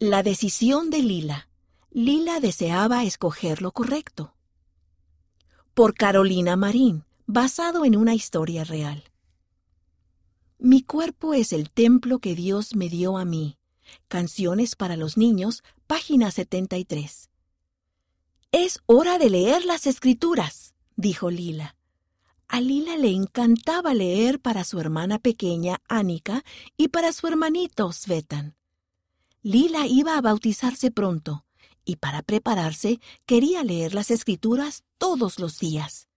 La 0.00 0.22
decisión 0.22 0.90
de 0.90 1.02
Lila. 1.02 1.48
Lila 1.90 2.38
deseaba 2.38 3.02
escoger 3.02 3.62
lo 3.62 3.72
correcto. 3.72 4.32
Por 5.74 5.94
Carolina 5.94 6.54
Marín, 6.54 7.04
basado 7.26 7.84
en 7.84 7.96
una 7.96 8.14
historia 8.14 8.62
real. 8.62 9.02
Mi 10.56 10.82
cuerpo 10.82 11.34
es 11.34 11.52
el 11.52 11.68
templo 11.72 12.20
que 12.20 12.36
Dios 12.36 12.76
me 12.76 12.88
dio 12.88 13.18
a 13.18 13.24
mí. 13.24 13.58
Canciones 14.06 14.76
para 14.76 14.96
los 14.96 15.16
niños, 15.16 15.64
página 15.88 16.30
73. 16.30 17.28
Es 18.52 18.78
hora 18.86 19.18
de 19.18 19.30
leer 19.30 19.64
las 19.64 19.88
escrituras, 19.88 20.74
dijo 20.94 21.28
Lila. 21.28 21.74
A 22.46 22.60
Lila 22.60 22.96
le 22.96 23.10
encantaba 23.10 23.94
leer 23.94 24.38
para 24.38 24.62
su 24.62 24.78
hermana 24.78 25.18
pequeña, 25.18 25.78
Annika, 25.88 26.44
y 26.76 26.86
para 26.86 27.12
su 27.12 27.26
hermanito, 27.26 27.90
Svetan. 27.90 28.57
Lila 29.42 29.86
iba 29.86 30.16
a 30.16 30.20
bautizarse 30.20 30.90
pronto, 30.90 31.44
y 31.84 31.96
para 31.96 32.22
prepararse 32.22 33.00
quería 33.26 33.64
leer 33.64 33.94
las 33.94 34.10
escrituras 34.10 34.84
todos 34.98 35.38
los 35.38 35.58
días. 35.58 36.08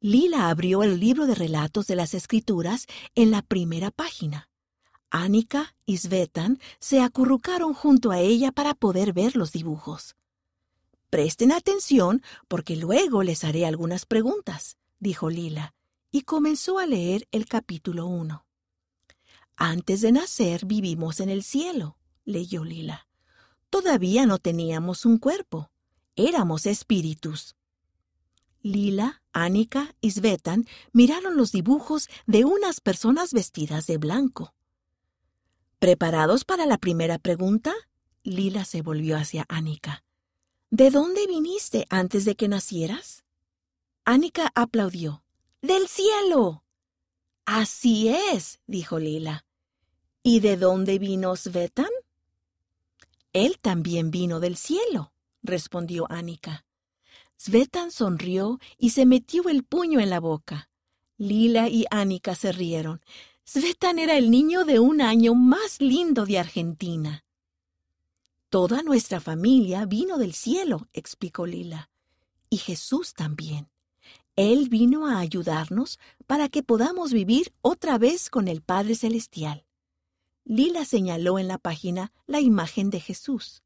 Lila 0.00 0.48
abrió 0.48 0.82
el 0.82 1.00
libro 1.00 1.26
de 1.26 1.34
relatos 1.34 1.86
de 1.86 1.96
las 1.96 2.14
escrituras 2.14 2.86
en 3.14 3.30
la 3.30 3.42
primera 3.42 3.90
página. 3.90 4.48
Annika 5.10 5.74
y 5.86 5.98
Svetan 5.98 6.60
se 6.78 7.00
acurrucaron 7.00 7.74
junto 7.74 8.10
a 8.10 8.20
ella 8.20 8.52
para 8.52 8.74
poder 8.74 9.12
ver 9.12 9.36
los 9.36 9.52
dibujos. 9.52 10.14
Presten 11.10 11.52
atención 11.52 12.22
porque 12.46 12.76
luego 12.76 13.22
les 13.22 13.42
haré 13.44 13.66
algunas 13.66 14.06
preguntas 14.06 14.76
dijo 15.00 15.30
Lila, 15.30 15.74
y 16.12 16.22
comenzó 16.22 16.78
a 16.78 16.86
leer 16.86 17.26
el 17.32 17.46
capítulo 17.46 18.06
1. 18.06 18.44
Antes 19.56 20.02
de 20.02 20.12
nacer 20.12 20.66
vivimos 20.66 21.20
en 21.20 21.30
el 21.30 21.42
cielo, 21.42 21.96
leyó 22.24 22.64
Lila. 22.64 23.06
Todavía 23.70 24.26
no 24.26 24.38
teníamos 24.38 25.04
un 25.04 25.18
cuerpo, 25.18 25.70
éramos 26.16 26.66
espíritus. 26.66 27.56
Lila, 28.62 29.22
Annika 29.32 29.94
y 30.00 30.10
Svetan 30.10 30.66
miraron 30.92 31.36
los 31.36 31.52
dibujos 31.52 32.08
de 32.26 32.44
unas 32.44 32.80
personas 32.80 33.32
vestidas 33.32 33.86
de 33.86 33.96
blanco. 33.96 34.54
¿Preparados 35.78 36.44
para 36.44 36.66
la 36.66 36.76
primera 36.76 37.18
pregunta? 37.18 37.72
Lila 38.22 38.64
se 38.64 38.82
volvió 38.82 39.16
hacia 39.16 39.46
Annika. 39.48 40.04
¿De 40.70 40.90
dónde 40.90 41.26
viniste 41.26 41.86
antes 41.88 42.24
de 42.24 42.36
que 42.36 42.48
nacieras? 42.48 43.24
Annika 44.04 44.52
aplaudió. 44.54 45.24
¡Del 45.62 45.88
cielo! 45.88 46.64
Así 47.44 48.08
es, 48.08 48.60
dijo 48.66 48.98
Lila. 48.98 49.44
¿Y 50.22 50.40
de 50.40 50.56
dónde 50.56 50.98
vino 50.98 51.34
Svetan? 51.34 51.90
Él 53.32 53.58
también 53.60 54.10
vino 54.10 54.40
del 54.40 54.56
cielo, 54.56 55.12
respondió 55.42 56.06
Annika. 56.10 56.64
Svetan 57.36 57.90
sonrió 57.90 58.58
y 58.76 58.90
se 58.90 59.06
metió 59.06 59.48
el 59.48 59.64
puño 59.64 60.00
en 60.00 60.10
la 60.10 60.20
boca. 60.20 60.68
Lila 61.16 61.68
y 61.68 61.84
Annika 61.90 62.34
se 62.34 62.52
rieron. 62.52 63.02
Svetan 63.44 63.98
era 63.98 64.16
el 64.16 64.30
niño 64.30 64.64
de 64.64 64.78
un 64.78 65.00
año 65.00 65.34
más 65.34 65.80
lindo 65.80 66.26
de 66.26 66.38
Argentina. 66.38 67.24
Toda 68.48 68.82
nuestra 68.82 69.20
familia 69.20 69.86
vino 69.86 70.18
del 70.18 70.34
cielo, 70.34 70.88
explicó 70.92 71.46
Lila. 71.46 71.88
Y 72.48 72.56
Jesús 72.56 73.14
también. 73.14 73.70
Él 74.34 74.68
vino 74.68 75.06
a 75.06 75.18
ayudarnos 75.18 75.98
para 76.26 76.48
que 76.48 76.62
podamos 76.62 77.12
vivir 77.12 77.52
otra 77.62 77.96
vez 77.96 78.28
con 78.28 78.48
el 78.48 78.60
Padre 78.60 78.96
Celestial. 78.96 79.64
Lila 80.44 80.84
señaló 80.84 81.38
en 81.38 81.48
la 81.48 81.58
página 81.58 82.12
la 82.26 82.40
imagen 82.40 82.90
de 82.90 83.00
Jesús. 83.00 83.62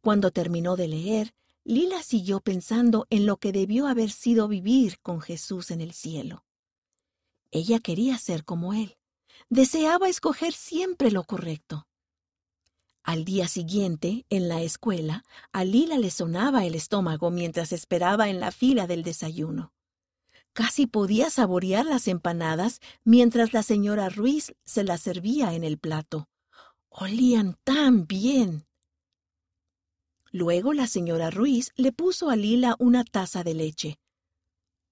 Cuando 0.00 0.30
terminó 0.30 0.76
de 0.76 0.88
leer, 0.88 1.34
Lila 1.64 2.02
siguió 2.02 2.40
pensando 2.40 3.06
en 3.10 3.26
lo 3.26 3.36
que 3.36 3.52
debió 3.52 3.86
haber 3.86 4.10
sido 4.10 4.48
vivir 4.48 4.98
con 5.00 5.20
Jesús 5.20 5.70
en 5.70 5.80
el 5.80 5.92
cielo. 5.92 6.44
Ella 7.50 7.80
quería 7.80 8.16
ser 8.18 8.44
como 8.44 8.72
Él. 8.72 8.96
Deseaba 9.48 10.08
escoger 10.08 10.52
siempre 10.52 11.10
lo 11.10 11.24
correcto. 11.24 11.86
Al 13.02 13.24
día 13.24 13.48
siguiente, 13.48 14.26
en 14.30 14.48
la 14.48 14.62
escuela, 14.62 15.24
a 15.52 15.64
Lila 15.64 15.98
le 15.98 16.10
sonaba 16.10 16.64
el 16.64 16.74
estómago 16.74 17.30
mientras 17.30 17.72
esperaba 17.72 18.28
en 18.28 18.40
la 18.40 18.52
fila 18.52 18.86
del 18.86 19.02
desayuno. 19.02 19.72
Casi 20.52 20.86
podía 20.86 21.30
saborear 21.30 21.86
las 21.86 22.08
empanadas 22.08 22.80
mientras 23.04 23.52
la 23.52 23.62
señora 23.62 24.08
Ruiz 24.08 24.52
se 24.64 24.84
las 24.84 25.00
servía 25.00 25.54
en 25.54 25.64
el 25.64 25.78
plato. 25.78 26.28
Olían 26.88 27.56
tan 27.62 28.06
bien. 28.06 28.66
Luego 30.32 30.72
la 30.72 30.86
señora 30.86 31.30
Ruiz 31.30 31.72
le 31.76 31.92
puso 31.92 32.30
a 32.30 32.36
Lila 32.36 32.76
una 32.78 33.04
taza 33.04 33.42
de 33.42 33.54
leche. 33.54 34.00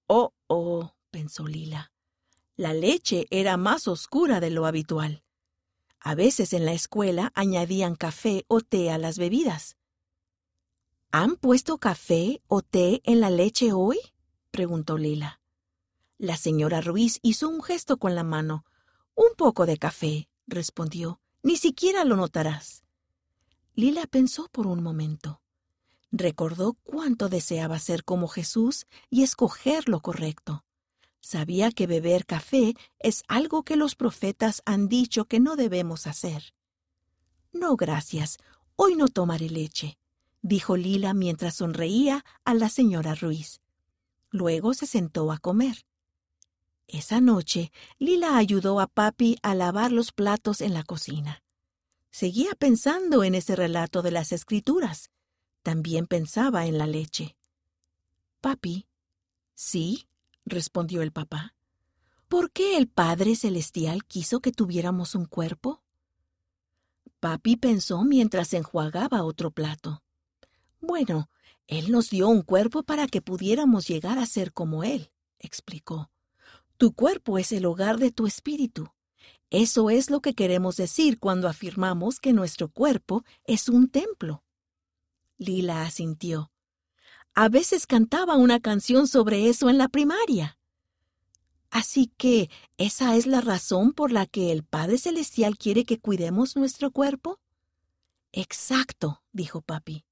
Oh, 0.07 0.33
oh, 0.47 0.95
pensó 1.11 1.47
Lila. 1.47 1.91
La 2.55 2.73
leche 2.73 3.27
era 3.29 3.55
más 3.57 3.87
oscura 3.87 4.39
de 4.39 4.49
lo 4.49 4.65
habitual. 4.65 5.23
A 6.01 6.15
veces 6.15 6.53
en 6.53 6.65
la 6.65 6.73
escuela 6.73 7.31
añadían 7.35 7.95
café 7.95 8.45
o 8.47 8.61
té 8.61 8.91
a 8.91 8.97
las 8.97 9.17
bebidas. 9.17 9.77
¿Han 11.11 11.35
puesto 11.35 11.77
café 11.77 12.41
o 12.47 12.61
té 12.61 13.01
en 13.03 13.19
la 13.19 13.29
leche 13.29 13.73
hoy? 13.73 13.97
preguntó 14.51 14.97
Lila. 14.97 15.38
La 16.19 16.35
señora 16.35 16.81
Ruiz 16.81 17.19
hizo 17.21 17.47
un 17.47 17.63
gesto 17.63 17.95
con 17.95 18.13
la 18.13 18.25
mano. 18.25 18.65
Un 19.15 19.29
poco 19.37 19.65
de 19.65 19.77
café, 19.77 20.27
respondió. 20.47 21.21
Ni 21.43 21.55
siquiera 21.55 22.03
lo 22.03 22.17
notarás. 22.17 22.83
Lila 23.73 24.05
pensó 24.05 24.49
por 24.51 24.67
un 24.67 24.83
momento. 24.83 25.41
Recordó 26.11 26.73
cuánto 26.83 27.29
deseaba 27.29 27.79
ser 27.79 28.03
como 28.03 28.27
Jesús 28.27 28.85
y 29.09 29.23
escoger 29.23 29.87
lo 29.87 30.01
correcto. 30.01 30.65
Sabía 31.21 31.71
que 31.71 31.87
beber 31.87 32.25
café 32.25 32.75
es 32.99 33.23
algo 33.29 33.63
que 33.63 33.77
los 33.77 33.95
profetas 33.95 34.61
han 34.65 34.89
dicho 34.89 35.23
que 35.23 35.39
no 35.39 35.55
debemos 35.55 36.05
hacer. 36.05 36.53
No, 37.53 37.77
gracias, 37.77 38.39
hoy 38.75 38.97
no 38.97 39.07
tomaré 39.07 39.49
leche, 39.49 39.97
dijo 40.41 40.75
Lila 40.75 41.13
mientras 41.13 41.55
sonreía 41.55 42.25
a 42.43 42.53
la 42.55 42.67
señora 42.67 43.15
Ruiz. 43.15 43.61
Luego 44.31 44.73
se 44.73 44.85
sentó 44.85 45.31
a 45.31 45.37
comer. 45.37 45.85
Esa 46.91 47.21
noche, 47.21 47.71
Lila 47.99 48.35
ayudó 48.35 48.79
a 48.79 48.87
Papi 48.87 49.37
a 49.43 49.53
lavar 49.53 49.91
los 49.91 50.11
platos 50.11 50.59
en 50.59 50.73
la 50.73 50.81
cocina. 50.81 51.43
Seguía 52.09 52.55
pensando 52.55 53.23
en 53.23 53.35
ese 53.35 53.55
relato 53.55 54.01
de 54.01 54.09
las 54.09 54.31
escrituras. 54.31 55.11
También 55.61 56.07
pensaba 56.07 56.65
en 56.65 56.79
la 56.79 56.87
leche. 56.87 57.37
Papi. 58.41 58.87
Sí, 59.53 60.07
respondió 60.45 61.03
el 61.03 61.11
papá. 61.11 61.53
¿Por 62.27 62.51
qué 62.51 62.75
el 62.75 62.87
Padre 62.87 63.35
Celestial 63.35 64.03
quiso 64.05 64.39
que 64.39 64.51
tuviéramos 64.51 65.13
un 65.13 65.25
cuerpo? 65.25 65.83
Papi 67.19 67.55
pensó 67.55 68.03
mientras 68.03 68.51
enjuagaba 68.55 69.23
otro 69.23 69.51
plato. 69.51 70.01
Bueno, 70.81 71.29
Él 71.67 71.91
nos 71.91 72.09
dio 72.09 72.29
un 72.29 72.41
cuerpo 72.41 72.81
para 72.81 73.05
que 73.05 73.21
pudiéramos 73.21 73.87
llegar 73.87 74.17
a 74.17 74.25
ser 74.25 74.53
como 74.53 74.83
Él, 74.83 75.11
explicó. 75.37 76.09
Tu 76.79 76.93
cuerpo 76.93 77.37
es 77.37 77.51
el 77.51 77.65
hogar 77.65 77.97
de 77.97 78.09
tu 78.09 78.25
espíritu. 78.25 78.87
Eso 79.49 79.89
es 79.89 80.09
lo 80.09 80.21
que 80.21 80.33
queremos 80.33 80.77
decir 80.77 81.19
cuando 81.19 81.49
afirmamos 81.49 82.21
que 82.21 82.31
nuestro 82.31 82.69
cuerpo 82.69 83.25
es 83.43 83.67
un 83.67 83.89
templo. 83.89 84.45
Lila 85.37 85.83
asintió. 85.83 86.53
A 87.33 87.49
veces 87.49 87.85
cantaba 87.85 88.37
una 88.37 88.61
canción 88.61 89.09
sobre 89.09 89.49
eso 89.49 89.69
en 89.69 89.77
la 89.77 89.89
primaria. 89.89 90.57
Así 91.69 92.13
que, 92.15 92.49
¿esa 92.77 93.17
es 93.17 93.27
la 93.27 93.41
razón 93.41 93.91
por 93.91 94.13
la 94.13 94.25
que 94.25 94.53
el 94.53 94.63
Padre 94.63 94.99
Celestial 94.99 95.57
quiere 95.57 95.83
que 95.83 95.99
cuidemos 95.99 96.55
nuestro 96.55 96.91
cuerpo? 96.91 97.41
Exacto, 98.31 99.21
dijo 99.33 99.59
papi. 99.59 100.05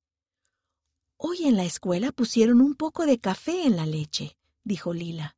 Hoy 1.15 1.45
en 1.45 1.55
la 1.55 1.63
escuela 1.63 2.11
pusieron 2.11 2.59
un 2.59 2.75
poco 2.75 3.05
de 3.05 3.19
café 3.19 3.65
en 3.65 3.77
la 3.77 3.85
leche, 3.85 4.35
dijo 4.65 4.93
Lila. 4.93 5.36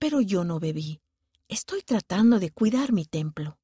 Pero 0.00 0.20
yo 0.22 0.44
no 0.44 0.58
bebí. 0.58 1.00
Estoy 1.46 1.82
tratando 1.82 2.40
de 2.40 2.50
cuidar 2.50 2.92
mi 2.92 3.04
templo. 3.04 3.58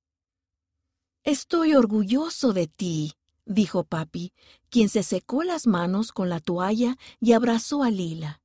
Estoy 1.24 1.74
orgulloso 1.74 2.52
de 2.52 2.66
ti, 2.66 3.14
dijo 3.46 3.84
papi, 3.84 4.34
quien 4.68 4.90
se 4.90 5.02
secó 5.02 5.42
las 5.44 5.66
manos 5.66 6.12
con 6.12 6.28
la 6.28 6.38
toalla 6.38 6.98
y 7.20 7.32
abrazó 7.32 7.82
a 7.82 7.90
Lila. 7.90 8.42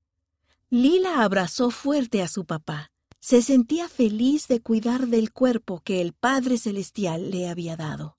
Lila 0.70 1.22
abrazó 1.22 1.70
fuerte 1.70 2.22
a 2.22 2.30
su 2.30 2.46
papá. 2.46 2.92
Se 3.20 3.42
sentía 3.42 3.90
feliz 3.90 4.48
de 4.48 4.62
cuidar 4.62 5.08
del 5.08 5.34
cuerpo 5.34 5.82
que 5.84 6.00
el 6.00 6.14
Padre 6.14 6.58
Celestial 6.58 7.30
le 7.30 7.50
había 7.50 7.76
dado. 7.76 8.18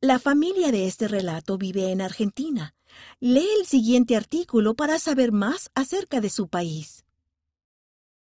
La 0.00 0.18
familia 0.18 0.72
de 0.72 0.86
este 0.86 1.08
relato 1.08 1.58
vive 1.58 1.92
en 1.92 2.00
Argentina. 2.00 2.74
Lee 3.20 3.46
el 3.60 3.66
siguiente 3.66 4.16
artículo 4.16 4.74
para 4.74 4.98
saber 4.98 5.30
más 5.30 5.70
acerca 5.74 6.22
de 6.22 6.30
su 6.30 6.48
país. 6.48 7.04